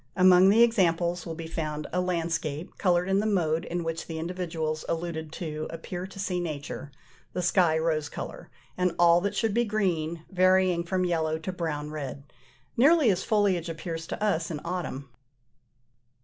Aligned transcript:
Among 0.15 0.49
the 0.49 0.63
examples 0.63 1.27
will 1.27 1.35
be 1.35 1.45
found 1.45 1.85
a 1.93 2.01
landscape, 2.01 2.75
coloured 2.79 3.07
in 3.07 3.19
the 3.19 3.27
mode 3.27 3.65
in 3.65 3.83
which 3.83 4.07
the 4.07 4.17
individuals 4.17 4.83
alluded 4.89 5.31
to 5.33 5.67
appeared 5.69 6.09
to 6.09 6.19
see 6.19 6.39
nature: 6.39 6.89
the 7.33 7.43
sky 7.43 7.77
rose 7.77 8.09
colour, 8.09 8.49
and 8.75 8.95
all 8.97 9.21
that 9.21 9.35
should 9.35 9.53
be 9.53 9.63
green 9.63 10.25
varying 10.31 10.83
from 10.85 11.05
yellow 11.05 11.37
to 11.37 11.51
brown 11.53 11.91
red, 11.91 12.23
nearly 12.75 13.11
as 13.11 13.23
foliage 13.23 13.69
appears 13.69 14.07
to 14.07 14.23
us 14.23 14.49
in 14.49 14.59
autumn. 14.65 15.07